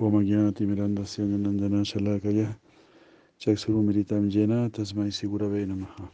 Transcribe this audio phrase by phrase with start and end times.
[0.00, 2.56] Om Mirandasya Nandana Shalakaya
[3.38, 6.08] Chaksurumiritam Jena Tasmai Sigurave Namaha.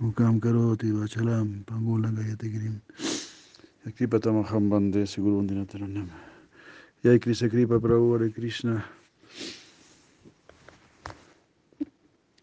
[0.00, 2.80] Ukam Karoti Vachalam Pangulangayate Girim
[3.86, 6.08] Yakripatamaham Bande Sigurundinataranam
[7.02, 8.84] Yai Krishna Kripa Prabhu Hare Krishna.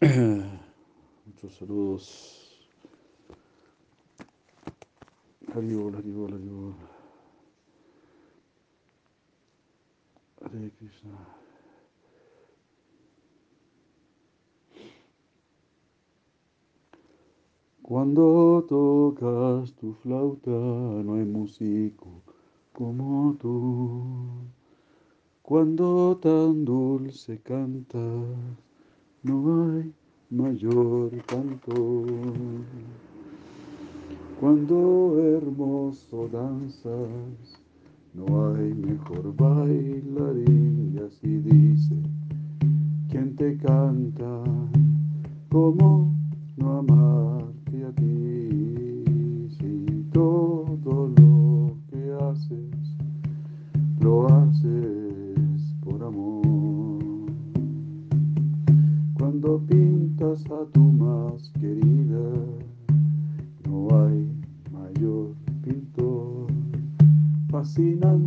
[0.00, 2.38] Muchos saludos.
[5.52, 6.97] Haribol, Haribol, Haribol
[10.48, 10.70] Hare.
[17.82, 22.22] Cuando tocas tu flauta no hay músico
[22.72, 24.02] como tú.
[25.42, 28.26] Cuando tan dulce cantas
[29.22, 29.92] no hay
[30.30, 31.72] mayor canto.
[34.40, 37.57] Cuando hermoso danzas
[38.18, 41.94] no hay mejor bailarín y así dice
[43.08, 44.42] quien te canta
[45.48, 46.14] como
[46.56, 49.48] no amarte a ti.
[49.58, 52.96] Si todo lo que haces
[54.00, 57.02] lo haces por amor.
[59.14, 62.30] Cuando pintas a tu más querida
[63.66, 64.30] no hay
[64.70, 66.46] mayor pintor.
[67.50, 68.17] Fascinante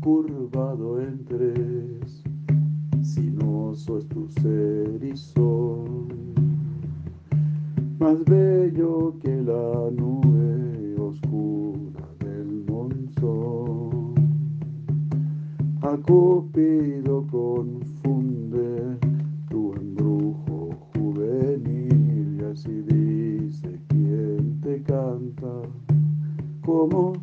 [0.00, 2.24] Curvado en tres,
[3.02, 6.08] sinuoso es tu ser y son,
[7.98, 14.14] más bello que la nube oscura del monzón.
[15.82, 15.98] A
[17.26, 18.98] confunde
[19.50, 25.52] tu embrujo juvenil y así dice quien te canta.
[26.64, 27.21] ¿Cómo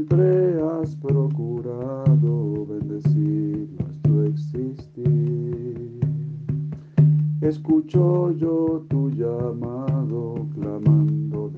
[0.00, 6.00] Siempre has procurado bendecir nuestro existir.
[7.42, 11.52] Escucho yo tu llamado clamando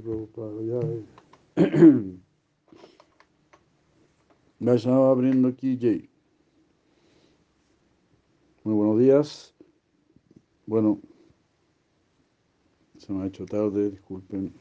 [0.00, 1.04] Prabhupada, Jai.
[4.86, 6.08] Abriendo aquí, Jai.
[8.64, 9.54] Muy buenos días.
[10.66, 11.00] Bueno,
[12.96, 14.52] se me ha hecho tarde, disculpen.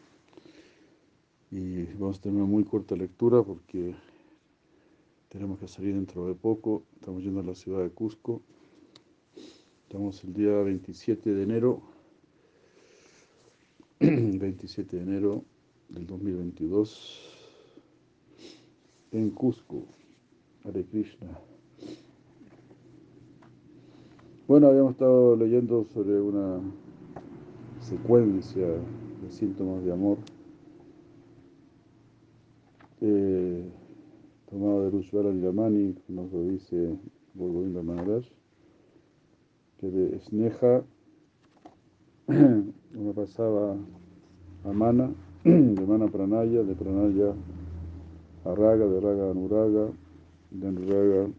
[1.52, 3.96] Y vamos a tener una muy corta lectura porque
[5.30, 6.84] tenemos que salir dentro de poco.
[6.96, 8.42] Estamos yendo a la ciudad de Cusco.
[9.84, 11.82] Estamos el día 27 de enero,
[14.40, 15.44] 27 de enero
[15.90, 17.38] del 2022,
[19.12, 19.84] en Cusco,
[20.66, 21.28] Hare Krishna.
[24.48, 26.62] Bueno, habíamos estado leyendo sobre una
[27.80, 30.18] secuencia de síntomas de amor
[33.02, 33.70] eh,
[34.50, 36.98] tomado de Rushvara Liramani, que nos lo dice
[37.36, 38.26] Govinda Maharaj
[39.80, 40.84] que de Sneha
[42.96, 43.78] uno pasaba
[44.66, 47.34] a Mana, de Mana Pranaya, de Pranaya
[48.46, 49.92] a Raga, de Raga a Anuraga,
[50.52, 51.32] de Anuraga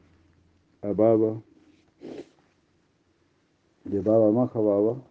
[0.83, 1.43] a Baba,
[3.85, 5.03] de Baba a Mahababa,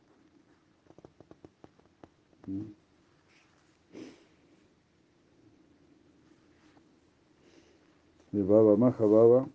[8.31, 9.47] de Baba a Mahababa,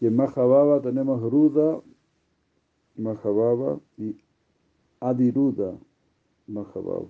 [0.00, 1.80] y en Mahababa tenemos Ruda,
[2.96, 4.16] Mahababa y
[5.00, 5.78] Adiruda,
[6.48, 7.08] Mahababa.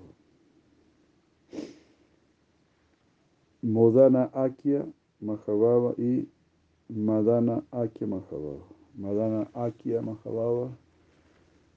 [3.62, 4.86] Modana Akya,
[5.20, 6.28] Mahababa y
[6.88, 8.64] Madana Akya, Mahababa.
[8.98, 10.70] Madana Akya, Mahababa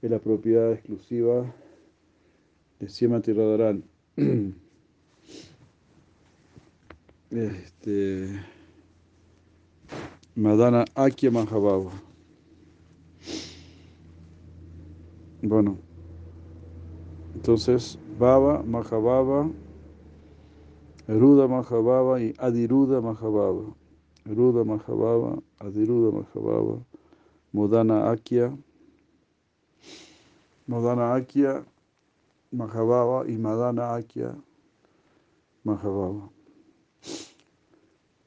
[0.02, 1.52] es la propiedad exclusiva
[2.78, 3.82] de Srimati Radharani.
[7.30, 8.40] Este.
[10.36, 11.92] Madana Akya Mahababa.
[15.48, 15.78] Bueno,
[17.34, 19.50] entonces Baba, Mahababa,
[21.06, 23.76] Ruda Mahababa y Adiruda Mahababa.
[24.26, 26.84] Ruda Mahababa, Adiruda Mahababa,
[27.54, 28.56] Modana Akya,
[30.68, 31.64] Modana Akya,
[32.52, 34.36] Mahababa y Madana Akya,
[35.64, 36.30] Mahababa.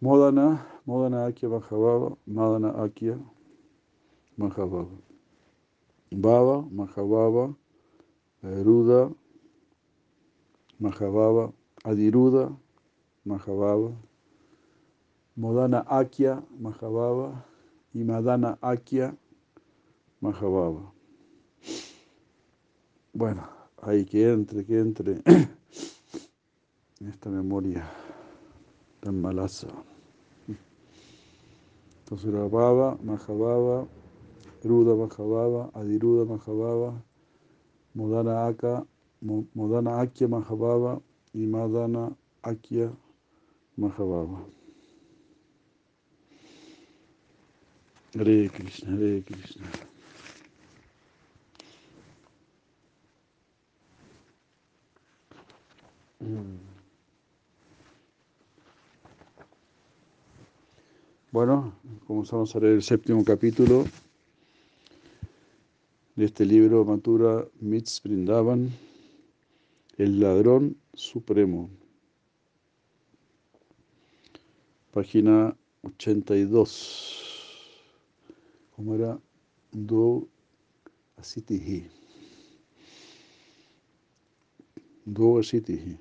[0.01, 3.19] Modana, Modana Akya Mahababa, Madana Akya
[4.37, 4.97] Mahababa.
[6.11, 7.55] Baba, Mahababa,
[8.41, 9.11] Ruda,
[10.79, 11.53] Mahababa,
[11.83, 12.55] Adiruda,
[13.25, 13.95] Mahababa,
[15.37, 17.45] Modana Akya Mahababa
[17.93, 19.15] y Madana Akya
[20.21, 20.91] Mahababa.
[23.13, 23.47] Bueno,
[23.81, 25.21] ahí que entre, que entre
[26.99, 27.89] en esta memoria
[28.99, 29.67] tan malaza.
[31.99, 33.87] Entonces Baba, Mahababa,
[34.63, 37.01] Ruda Mahababa, Adiruda Mahababa,
[37.95, 38.85] Modana Aka,
[39.23, 41.01] Modana Akya Mahababa
[41.33, 42.91] y Madana Akya
[43.77, 44.43] Mahababa.
[48.15, 49.67] Hare Krishna, Hare Krishna.
[61.31, 61.73] Bueno,
[62.07, 63.85] comenzamos a leer el séptimo capítulo
[66.19, 68.69] de este libro Matura Mitz Brindavan,
[69.97, 71.69] El ladrón supremo.
[74.91, 77.71] Página 82.
[78.75, 79.17] ¿Cómo era?
[79.71, 80.27] Do
[81.15, 81.87] Asitihi.
[85.05, 85.97] Do Asitihi.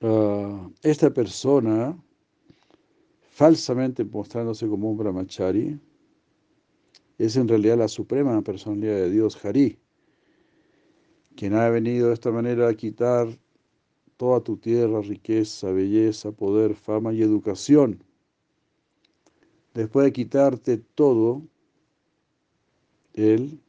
[0.00, 2.02] Uh, esta persona,
[3.30, 5.78] falsamente mostrándose como un brahmachari,
[7.20, 9.78] es en realidad la suprema personalidad de Dios, Hari,
[11.36, 13.28] quien ha venido de esta manera a quitar
[14.16, 18.02] toda tu tierra, riqueza, belleza, poder, fama y educación.
[19.74, 21.42] Después de quitarte todo,
[23.12, 23.60] Él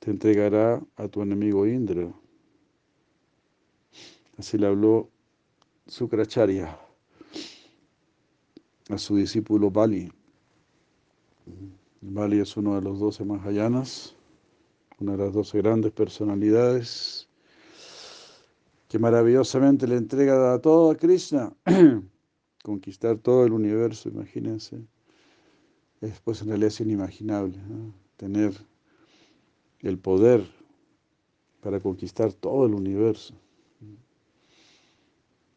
[0.00, 2.12] te entregará a tu enemigo Indra.
[4.36, 5.08] Así le habló
[5.86, 6.78] Sukracharya
[8.90, 10.12] a su discípulo Bali.
[12.00, 14.14] Bali es uno de los doce Mahayanas,
[15.00, 17.28] una de las doce grandes personalidades
[18.88, 21.52] que maravillosamente le entrega a todo a Krishna,
[22.62, 24.86] conquistar todo el universo, imagínense.
[26.00, 27.58] Después en realidad es inimaginable
[28.16, 28.54] tener
[29.80, 30.44] el poder
[31.60, 33.34] para conquistar todo el universo.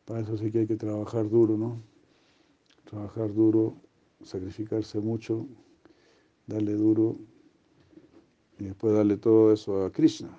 [0.06, 1.82] Para eso sí que hay que trabajar duro, ¿no?
[2.86, 3.76] Trabajar duro,
[4.24, 5.48] sacrificarse mucho,
[6.52, 7.18] darle duro
[8.60, 10.30] y después darle todo eso a Krishna.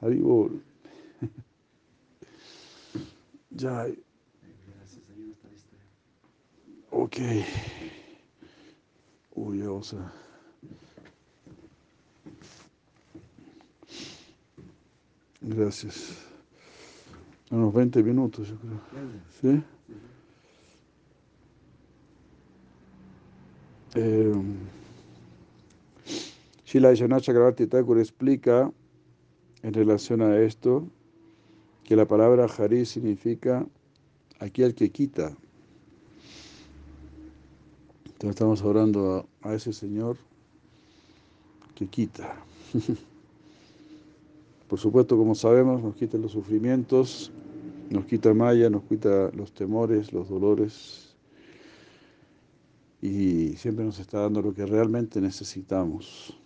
[0.00, 0.62] Haribol.
[3.50, 3.86] ya.
[6.90, 7.16] Ok.
[9.34, 10.12] Uy, vamos a...
[15.40, 16.26] Gracias.
[17.50, 18.80] Unos 20 minutos, yo creo.
[19.40, 19.62] ¿Sí?
[23.98, 24.34] Eh,
[26.66, 28.70] Shila Chakravarti Thakur explica
[29.62, 30.86] en relación a esto
[31.82, 33.66] que la palabra Hari significa
[34.38, 35.34] aquel que quita.
[38.04, 40.18] Entonces estamos orando a, a ese Señor
[41.74, 42.36] que quita.
[44.68, 47.32] Por supuesto, como sabemos, nos quita los sufrimientos,
[47.88, 51.05] nos quita Maya, nos quita los temores, los dolores
[53.56, 56.38] y siempre nos está dando lo que realmente necesitamos.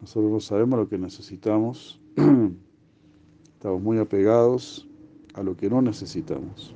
[0.00, 2.00] Nosotros no sabemos lo que necesitamos,
[3.54, 4.88] estamos muy apegados
[5.34, 6.74] a lo que no necesitamos.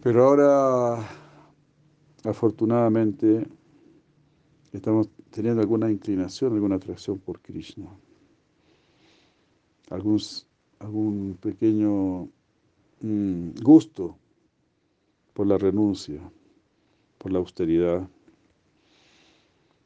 [0.00, 1.08] Pero ahora,
[2.22, 3.48] afortunadamente,
[4.72, 7.90] estamos teniendo alguna inclinación, alguna atracción por Krishna.
[9.90, 12.28] Algún, pequeño
[13.00, 14.20] mm, gusto
[15.32, 16.20] por la renuncia,
[17.18, 18.08] por la austeridad.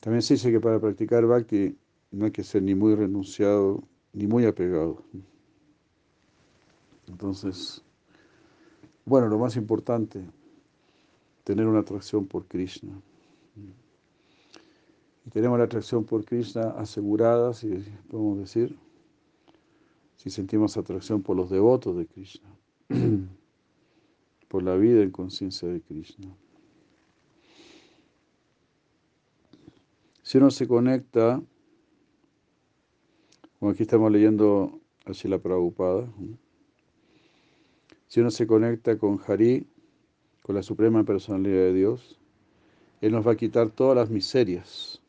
[0.00, 1.76] También se dice que para practicar bhakti
[2.10, 3.82] no hay que ser ni muy renunciado
[4.12, 5.02] ni muy apegado.
[7.08, 7.82] Entonces,
[9.04, 10.24] bueno, lo más importante,
[11.44, 13.00] tener una atracción por Krishna
[15.26, 17.68] y tenemos la atracción por Krishna asegurada, si
[18.10, 18.76] podemos decir,
[20.16, 22.48] si sentimos atracción por los devotos de Krishna,
[24.54, 26.32] por la vida en conciencia de Krishna.
[30.22, 31.42] Si uno se conecta,
[33.58, 36.06] como aquí estamos leyendo a la Prabhupada,
[38.06, 39.66] si uno se conecta con Hari,
[40.40, 42.20] con la Suprema Personalidad de Dios,
[43.00, 45.02] Él nos va a quitar todas las miserias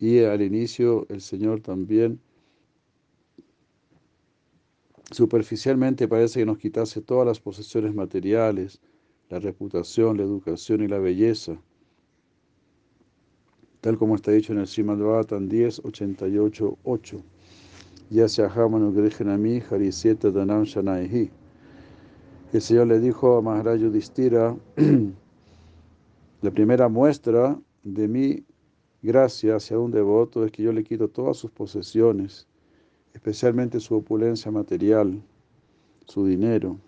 [0.00, 2.18] y al inicio el Señor también
[5.10, 8.80] superficialmente parece que nos quitase todas las posesiones materiales,
[9.28, 11.60] la reputación, la educación y la belleza,
[13.80, 17.22] tal como está dicho en el Srimad Bhagavatam 10, 88, 8.
[18.10, 21.30] Ya se ajaman mí, harisieta danam shanaihi.
[22.52, 24.56] El Señor le dijo a Maharaj Yudhishthira,
[26.42, 28.44] la primera muestra de mi
[29.02, 32.46] gracia hacia un devoto es que yo le quito todas sus posesiones,
[33.16, 35.22] especialmente su opulencia material,
[36.04, 36.78] su dinero.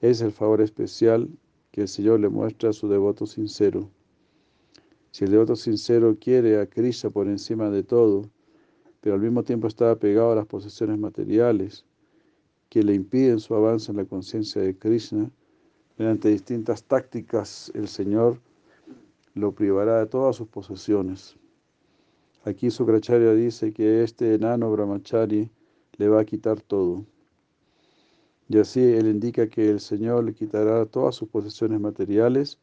[0.00, 1.28] Es el favor especial
[1.70, 3.88] que el Señor le muestra a su devoto sincero.
[5.12, 8.28] Si el devoto sincero quiere a Krishna por encima de todo,
[9.00, 11.84] pero al mismo tiempo está apegado a las posesiones materiales
[12.68, 15.30] que le impiden su avance en la conciencia de Krishna,
[15.96, 18.40] mediante distintas tácticas el Señor
[19.34, 21.36] lo privará de todas sus posesiones.
[22.46, 25.50] Aquí Sukracharya dice que este enano brahmachari
[25.96, 27.06] le va a quitar todo.
[28.50, 32.58] Y así él indica que el Señor le quitará todas sus posesiones materiales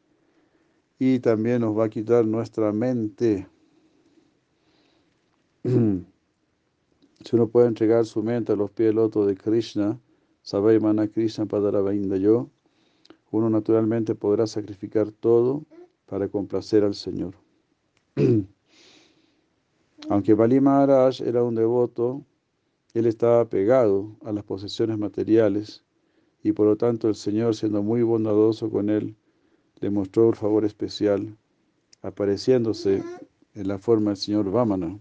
[1.00, 3.48] y también nos va a quitar nuestra mente.
[5.64, 6.06] si
[7.34, 10.00] uno puede entregar su mente a los pies del loto de Krishna,
[10.80, 11.48] Mana Krishna
[12.20, 12.50] yo,
[13.32, 15.64] uno naturalmente podrá sacrificar todo
[16.06, 17.34] para complacer al Señor.
[20.10, 22.24] Aunque Bali Maharaj era un devoto,
[22.94, 25.84] él estaba pegado a las posesiones materiales
[26.44, 29.16] y por lo tanto el Señor, siendo muy bondadoso con él,
[29.80, 31.38] le mostró un favor especial,
[32.02, 33.04] apareciéndose
[33.54, 35.00] en la forma del Señor Vamana,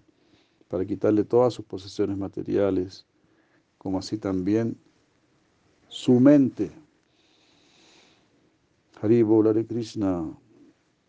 [0.69, 3.07] para quitarle todas sus posesiones materiales,
[3.79, 4.77] como así también
[5.89, 6.71] su mente.
[9.01, 10.31] Haribo Hare Krishna.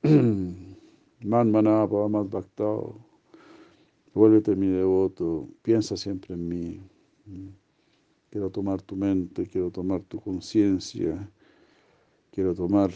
[0.03, 3.10] Man manapa, bhaktao.
[4.13, 6.81] Vuélvete mi devoto, piensa siempre en mí.
[8.29, 11.29] Quiero tomar tu mente, quiero tomar tu conciencia,
[12.31, 12.91] quiero tomar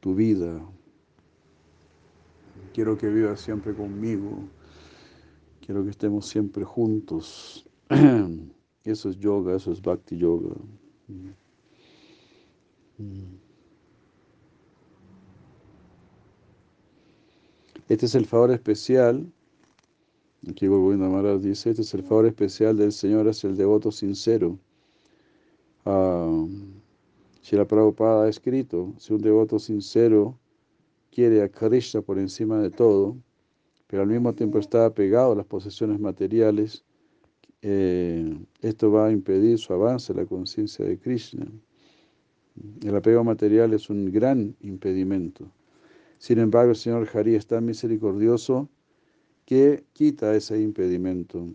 [0.00, 0.60] tu vida.
[2.74, 4.48] Quiero que vivas siempre conmigo.
[5.64, 7.66] Quiero que estemos siempre juntos.
[8.84, 10.54] Eso es yoga, eso es bhakti yoga.
[17.88, 19.32] Este es el favor especial,
[20.50, 24.58] aquí Govinda Maharaj dice, este es el favor especial del Señor hacia el devoto sincero.
[25.84, 26.48] Uh,
[27.50, 30.38] la Prabhupada ha escrito, si un devoto sincero
[31.12, 33.16] quiere a Krishna por encima de todo,
[33.86, 36.84] pero al mismo tiempo está apegado a las posesiones materiales,
[37.62, 41.46] eh, esto va a impedir su avance a la conciencia de Krishna.
[42.82, 45.50] El apego material es un gran impedimento.
[46.18, 48.68] Sin embargo, el Señor Hari es tan misericordioso
[49.44, 51.46] que quita ese impedimento.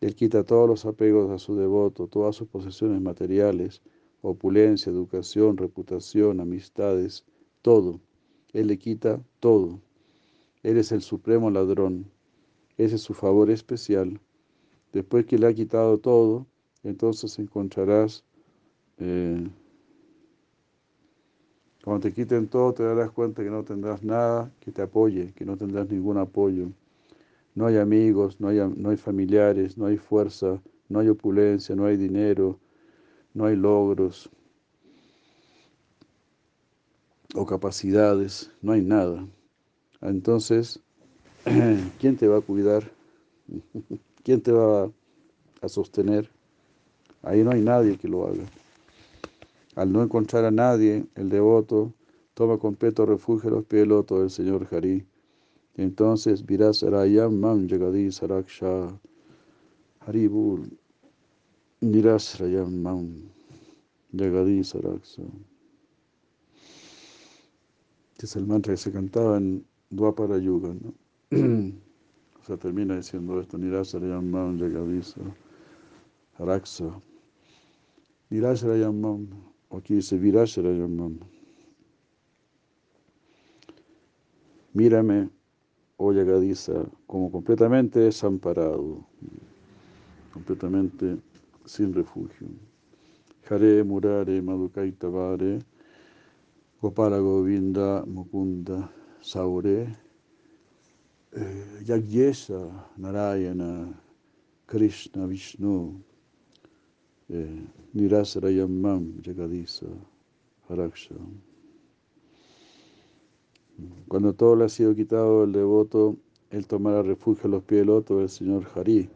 [0.00, 3.82] Él quita todos los apegos a su devoto, todas sus posesiones materiales,
[4.22, 7.24] opulencia, educación, reputación, amistades,
[7.62, 8.00] todo.
[8.52, 9.80] Él le quita todo.
[10.62, 12.10] Él es el supremo ladrón.
[12.76, 14.20] Ese es su favor especial.
[14.92, 16.46] Después que le ha quitado todo,
[16.84, 18.24] entonces encontrarás
[18.98, 19.48] eh,
[21.84, 25.44] cuando te quiten todo, te darás cuenta que no tendrás nada que te apoye, que
[25.44, 26.68] no tendrás ningún apoyo.
[27.54, 31.86] No hay amigos, no hay, no hay familiares, no hay fuerza, no hay opulencia, no
[31.86, 32.58] hay dinero,
[33.34, 34.28] no hay logros
[37.34, 39.26] o capacidades, no hay nada.
[40.00, 40.80] Entonces,
[42.00, 42.90] ¿quién te va a cuidar?
[44.22, 44.90] ¿Quién te va
[45.60, 46.28] a sostener?
[47.22, 48.44] Ahí no hay nadie que lo haga.
[49.78, 51.94] Al no encontrar a nadie, el devoto
[52.34, 55.06] toma completo refugio a los pies del loto del Señor Hari.
[55.76, 59.00] Entonces, Viras Rayam Mam Jagadi Saraksha
[60.00, 60.68] Haribul
[61.80, 63.30] Viras Rayam Mam
[64.12, 65.22] Jagadi Saraksha.
[68.14, 70.74] Este es el mantra que se cantaba en Dwapara Yuga.
[70.74, 70.92] ¿no?
[72.40, 75.02] o sea, termina diciendo esto: Nirasarayam Mam Jagadi
[76.36, 77.00] Saraksa.
[78.28, 79.28] Nirasarayam Mam.
[79.70, 81.18] Aquí dice Virashrayamam.
[84.72, 85.28] Mírame,
[85.96, 89.04] oh Yagadiza, como completamente desamparado,
[90.32, 91.18] completamente
[91.64, 92.48] sin refugio.
[93.48, 95.58] Hare Murare Madhukaitavare,
[96.80, 99.96] Gopala Govinda Mukunda Saure,
[101.32, 103.92] eh, Yagyesa Narayana
[104.66, 106.00] Krishna Vishnu.
[107.30, 109.86] Eh, Nirasarayamam Jagadisa
[110.68, 111.14] Haraksha.
[114.08, 116.16] Cuando todo le ha sido quitado el devoto,
[116.50, 119.08] él tomará refugio a los pies del loto del Señor Hari.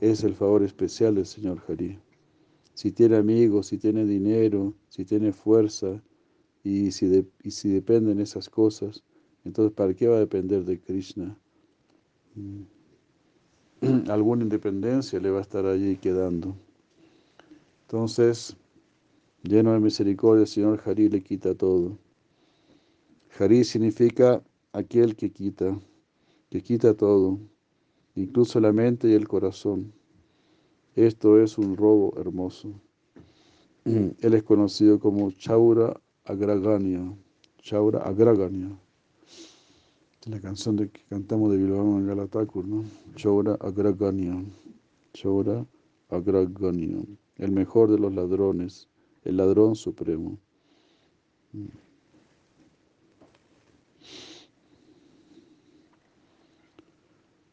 [0.00, 1.98] Es el favor especial del Señor Hari.
[2.74, 6.02] Si tiene amigos, si tiene dinero, si tiene fuerza,
[6.66, 9.04] y si, y si dependen esas cosas,
[9.44, 11.38] entonces ¿para qué va a depender de Krishna?
[12.34, 12.62] Mm.
[14.10, 16.56] Alguna independencia le va a estar allí quedando.
[17.88, 18.56] Entonces,
[19.44, 21.96] lleno de misericordia, el Señor Hari le quita todo.
[23.38, 25.78] Hari significa aquel que quita,
[26.50, 27.38] que quita todo,
[28.16, 29.92] incluso la mente y el corazón.
[30.96, 32.72] Esto es un robo hermoso.
[33.84, 37.16] Él es conocido como Chaura Agragania.
[37.62, 38.76] Chaura Agragania.
[40.24, 42.84] La canción que cantamos de Bilbao en Galatakur, ¿no?
[43.14, 44.44] Chaura Agragania.
[45.12, 45.64] Chaura
[46.08, 46.98] Agragania
[47.38, 48.88] el mejor de los ladrones,
[49.24, 50.38] el ladrón supremo.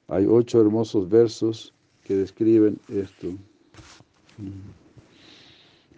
[0.08, 3.34] Hay ocho hermosos versos que describen esto.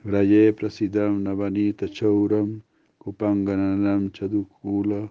[0.04, 2.62] Raye prasidam navanita chauram
[3.00, 5.10] kupangananam chadukula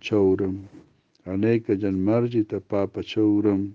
[0.00, 0.62] chauram
[1.26, 3.74] aneka janmarjita papa chauram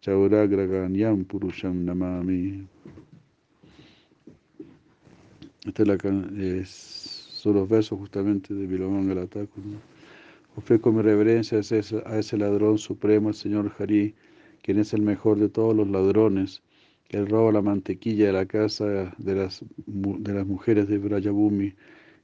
[0.00, 2.66] chauragraganyam purusham namami.
[5.68, 5.82] Este
[6.62, 9.60] es son los versos justamente de Vilomán Galataku.
[10.56, 14.14] Ofrezco mi reverencia a ese, ladrón supremo, el Señor Hari,
[14.62, 16.62] quien es el mejor de todos los ladrones.
[17.10, 21.74] Él roba la mantequilla de la casa de las, de las mujeres de Brayabumi.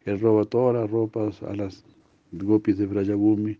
[0.06, 1.84] Él roba todas las ropas a las
[2.32, 3.58] gopis de Brayabumi.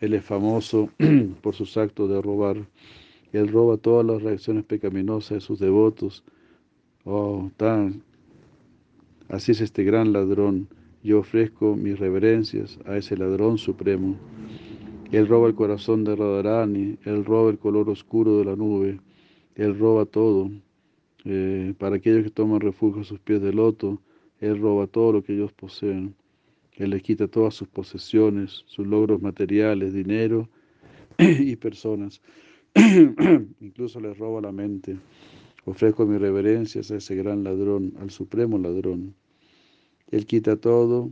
[0.00, 0.88] Él es famoso
[1.42, 2.56] por sus actos de robar.
[3.34, 6.24] Él roba todas las reacciones pecaminosas de sus devotos.
[7.04, 8.02] Oh, tan
[9.28, 10.68] Así es este gran ladrón.
[11.02, 14.16] Yo ofrezco mis reverencias a ese ladrón supremo.
[15.10, 19.00] Él roba el corazón de Radharani, él roba el color oscuro de la nube,
[19.54, 20.50] él roba todo.
[21.24, 24.00] Eh, para aquellos que toman refugio a sus pies de loto,
[24.40, 26.14] él roba todo lo que ellos poseen.
[26.74, 30.48] Él le quita todas sus posesiones, sus logros materiales, dinero
[31.18, 32.20] y personas.
[33.60, 34.96] Incluso le roba la mente.
[35.66, 39.16] Ofrezco mis reverencias a ese gran ladrón, al supremo ladrón.
[40.12, 41.10] Él quita todo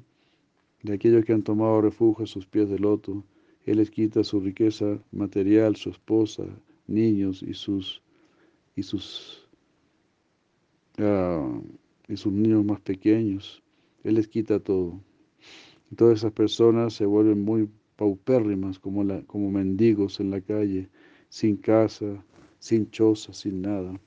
[0.84, 3.24] de aquellos que han tomado refugio a sus pies de loto.
[3.66, 6.44] Él les quita su riqueza material, su esposa,
[6.86, 8.00] niños y sus
[8.76, 9.48] y sus
[10.98, 11.60] uh,
[12.06, 13.60] y sus niños más pequeños.
[14.04, 15.00] Él les quita todo.
[15.96, 20.88] Todas esas personas se vuelven muy paupérrimas como, como mendigos en la calle,
[21.28, 22.24] sin casa,
[22.60, 24.00] sin choza, sin nada.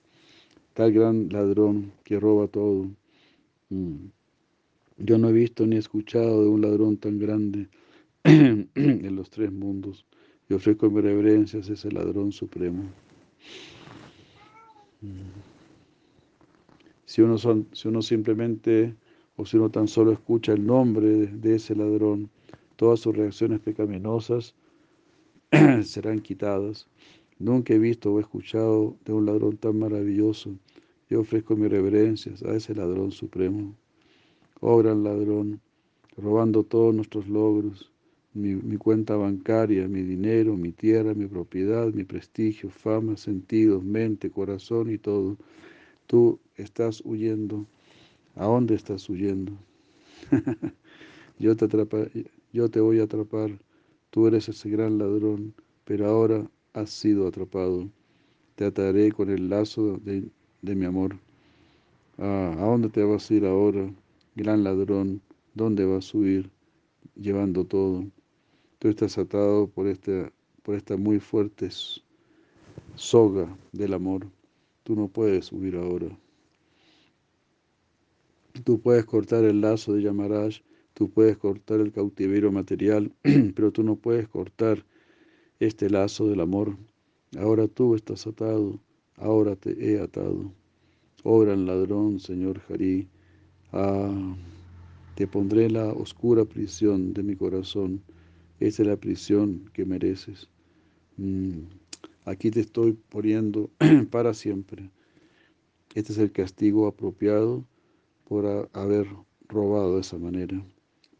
[0.78, 2.88] Tal gran ladrón que roba todo.
[3.70, 4.10] Mm.
[4.98, 7.68] Yo no he visto ni escuchado de un ladrón tan grande
[8.24, 10.06] en los tres mundos.
[10.48, 12.84] Y ofrezco mis reverencias a ese ladrón supremo.
[15.02, 15.42] Mm.
[17.06, 18.94] Si uno, son, si uno simplemente
[19.36, 22.30] o si uno tan solo escucha el nombre de, de ese ladrón,
[22.76, 24.54] todas sus reacciones pecaminosas
[25.84, 26.88] serán quitadas.
[27.39, 30.58] Nunca he visto o escuchado de un ladrón tan maravilloso.
[31.10, 33.76] Yo ofrezco mis reverencias a ese ladrón supremo.
[34.60, 35.62] Oh gran ladrón,
[36.17, 37.91] robando todos nuestros logros,
[38.34, 44.91] mi, cuenta bancaria, mi dinero, mi tierra, mi propiedad, mi prestigio, fama, sentidos, mente, corazón
[44.91, 45.38] y todo.
[46.08, 47.65] Tú estás huyendo.
[48.36, 49.54] ¿A dónde estás huyendo?
[51.39, 51.67] yo, te
[52.52, 53.60] yo te voy a atrapar.
[54.10, 55.54] Tú eres ese gran ladrón,
[55.86, 57.90] pero ahora has sido atrapado.
[58.56, 60.30] Te ataré con el lazo de,
[60.62, 61.18] mi amor.
[62.20, 63.92] Ah, ¿A dónde te vas a ir ahora?
[64.36, 65.20] gran ladrón,
[65.56, 66.52] ¿dónde vas a huir
[67.16, 68.06] llevando todo?
[68.78, 71.70] Tú estás atado por esta, por esta muy fuerte
[72.94, 74.28] soga del amor.
[74.84, 76.08] Tú no puedes huir ahora.
[78.63, 80.62] Tú puedes cortar el lazo de Yamaraj,
[80.94, 83.12] tú puedes cortar el cautiverio material,
[83.56, 84.86] pero tú no puedes cortar
[85.60, 86.78] este lazo del amor.
[87.38, 88.80] Ahora tú estás atado,
[89.15, 90.52] ahora te he atado.
[91.24, 93.08] Oh gran ladrón, Señor Harí,
[93.74, 94.36] Ah,
[95.15, 98.02] te pondré en la oscura prisión de mi corazón.
[98.60, 100.50] Esa es la prisión que mereces.
[101.17, 101.63] Mm,
[102.26, 103.70] aquí te estoy poniendo
[104.12, 104.89] para siempre.
[105.96, 107.65] Este es el castigo apropiado
[108.26, 109.08] por haber
[109.50, 110.65] robado de esa manera.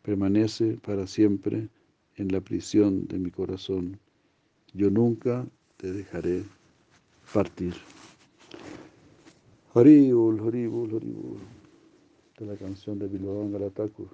[0.04, 1.70] Permanece para siempre
[2.16, 4.00] en la prisión de mi corazón.
[4.78, 5.44] Yo nunca
[5.78, 6.44] te dejaré
[7.34, 7.74] partir.
[9.74, 11.40] Haribul, Haribul, Haribul
[12.38, 14.08] de la canción de Bilbao Thakur.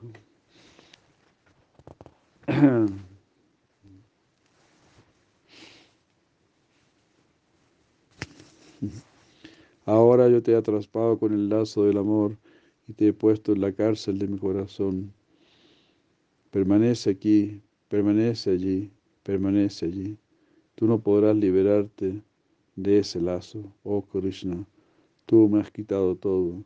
[9.86, 12.38] Ahora yo te he atraspado con el lazo del amor
[12.88, 15.12] y te he puesto en la cárcel de mi corazón.
[16.52, 20.18] Permanece aquí, permanece allí, permanece allí.
[20.76, 22.22] Tú no podrás liberarte
[22.76, 24.68] de ese lazo, oh Krishna.
[25.26, 26.64] Tú me has quitado todo,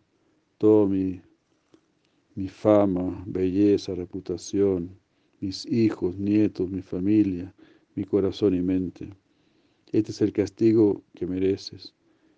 [0.57, 1.21] todo mi
[2.37, 4.95] mi fama, belleza, reputación,
[5.39, 7.51] mis hijos, nietos, mi familia,
[7.95, 9.09] mi corazón y mente.
[9.91, 11.95] Este es el castigo que mereces,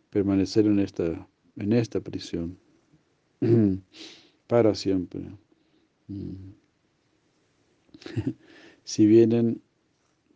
[0.10, 1.28] permanecer en esta,
[1.58, 2.58] en esta prisión
[4.48, 5.22] para siempre.
[8.86, 9.62] si vienen,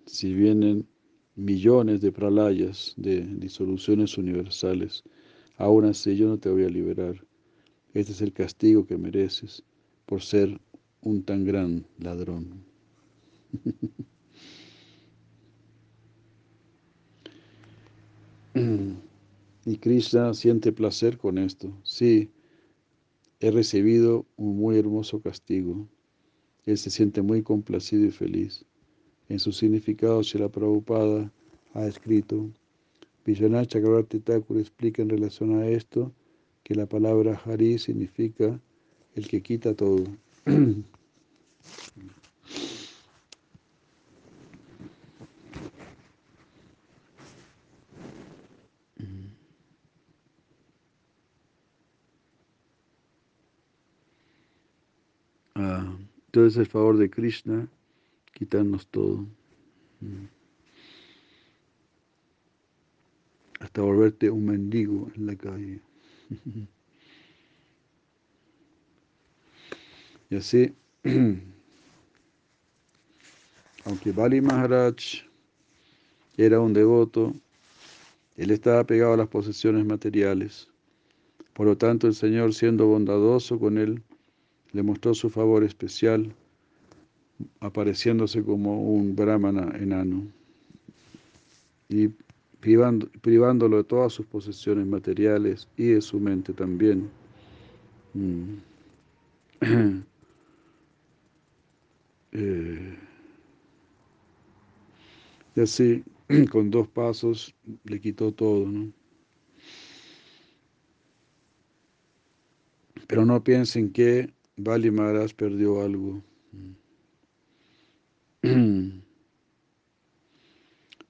[0.06, 0.86] si vienen
[1.36, 5.04] millones de pralayas, de disoluciones universales,
[5.58, 7.16] aún así yo no te voy a liberar
[7.94, 9.64] este es el castigo que mereces
[10.08, 10.60] por ser
[11.02, 12.66] un tan gran ladrón.
[19.66, 21.72] y Krishna siente placer con esto.
[21.84, 22.32] Sí,
[23.40, 25.88] he recibido un muy hermoso castigo.
[26.66, 28.66] Él se siente muy complacido y feliz.
[29.30, 31.32] En su significado, la Prabhupada
[31.74, 32.50] ha escrito,
[33.26, 34.22] Vishwanath Chakravarti
[34.60, 36.12] explica en relación a esto
[36.64, 38.60] que la palabra Hari significa
[39.16, 40.04] el que quita todo.
[55.56, 57.70] Ah, entonces el favor de Krishna,
[58.34, 59.26] quitarnos todo.
[63.60, 65.80] Hasta volverte un mendigo en la calle.
[70.30, 70.74] Y así,
[73.86, 74.96] aunque Bali Maharaj
[76.38, 77.36] era un devoto,
[78.36, 80.70] él estaba pegado a las posesiones materiales.
[81.54, 84.02] Por lo tanto, el Señor, siendo bondadoso con él,
[84.72, 86.34] le mostró su favor especial
[87.60, 90.28] apareciéndose como un brahmana enano
[91.90, 92.10] y
[92.60, 97.10] privando, privándolo de todas sus posesiones materiales y de su mente también.
[98.14, 98.56] Mm.
[102.36, 102.98] Eh,
[105.56, 106.04] y así,
[106.52, 107.54] con dos pasos,
[107.84, 108.68] le quitó todo.
[113.08, 116.24] Pero no piensen que Bali Maharaj perdió algo.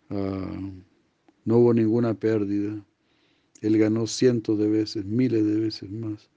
[0.10, 0.60] Ah,
[1.46, 2.86] no hubo ninguna pérdida.
[3.62, 6.30] Él ganó cientos de veces, miles de veces más.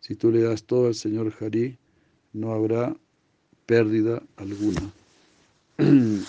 [0.00, 1.78] Si tú le das todo al Señor Hari,
[2.32, 2.96] no habrá
[3.66, 4.92] pérdida alguna.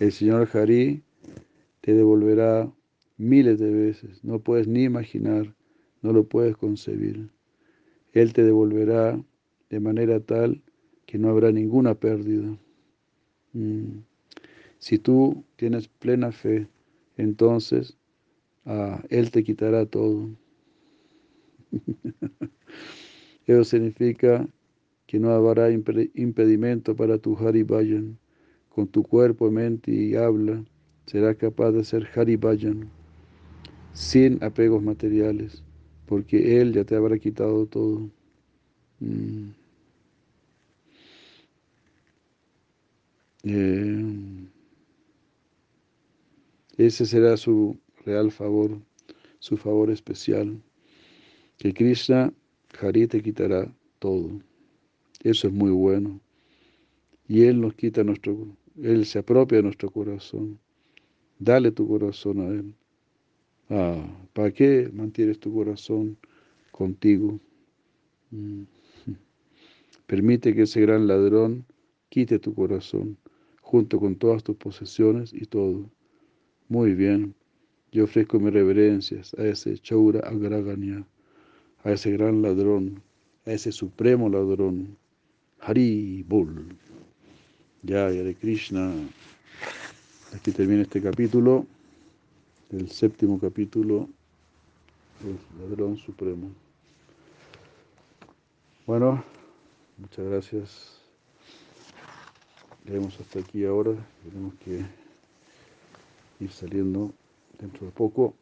[0.00, 1.04] El Señor Hari
[1.80, 2.68] te devolverá
[3.18, 4.24] miles de veces.
[4.24, 5.54] No puedes ni imaginar,
[6.00, 7.30] no lo puedes concebir.
[8.12, 9.22] Él te devolverá
[9.70, 10.60] de manera tal
[11.12, 12.56] que no habrá ninguna pérdida.
[13.52, 13.98] Mm.
[14.78, 16.68] Si tú tienes plena fe,
[17.18, 17.98] entonces
[18.64, 20.30] ah, Él te quitará todo.
[23.46, 24.48] Eso significa
[25.06, 28.16] que no habrá impedimento para tu Haribayan.
[28.70, 30.64] Con tu cuerpo, mente y habla,
[31.04, 32.88] serás capaz de ser Haribayan
[33.92, 35.62] sin apegos materiales,
[36.06, 38.08] porque Él ya te habrá quitado todo.
[39.00, 39.61] Mm.
[43.44, 44.48] Eh,
[46.76, 48.80] ese será su real favor,
[49.40, 50.62] su favor especial,
[51.58, 52.32] que Krishna
[52.80, 54.40] Hari te quitará todo.
[55.22, 56.20] Eso es muy bueno.
[57.28, 60.58] Y Él nos quita nuestro, Él se apropia de nuestro corazón.
[61.38, 62.74] Dale tu corazón a Él.
[63.70, 66.16] Ah, ¿Para qué mantienes tu corazón
[66.70, 67.40] contigo?
[68.30, 68.62] Mm.
[70.06, 71.64] Permite que ese gran ladrón
[72.08, 73.16] quite tu corazón
[73.72, 75.88] junto con todas tus posesiones y todo.
[76.68, 77.34] Muy bien,
[77.90, 81.06] yo ofrezco mis reverencias a ese Chaura Agraganya,
[81.82, 83.02] a ese gran ladrón,
[83.46, 84.98] a ese supremo ladrón,
[85.60, 86.66] Hari Bol.
[87.82, 88.92] Ya, de Krishna.
[90.34, 91.66] Aquí termina este capítulo,
[92.72, 94.06] el séptimo capítulo
[95.22, 96.50] del ladrón supremo.
[98.86, 99.24] Bueno,
[99.96, 101.01] muchas gracias.
[102.84, 103.92] Lleguemos hasta aquí ahora.
[104.24, 104.84] Tenemos que
[106.40, 107.12] ir saliendo
[107.58, 108.34] dentro de poco.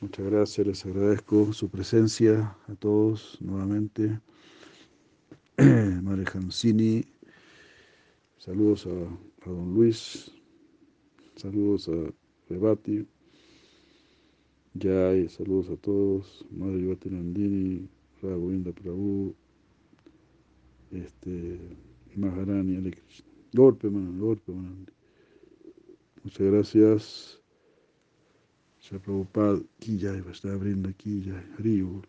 [0.00, 4.18] Muchas gracias, les agradezco su presencia a todos nuevamente.
[6.02, 7.04] María Jancini,
[8.36, 10.32] saludos a, don Luis,
[11.36, 12.12] saludos a
[12.48, 13.06] Rebati,
[14.76, 17.88] Jai, saludos a todos, Madre Yvati Nandini,
[18.20, 19.36] Ragovinda Prabhu,
[20.90, 21.60] este,
[22.16, 22.92] Maharani, Ale
[23.52, 24.86] Golpe, man, golpe, man.
[26.24, 27.40] Muchas gracias.
[28.78, 30.88] Se aquí ya, está abriendo
[31.20, 32.06] ya, Haribol.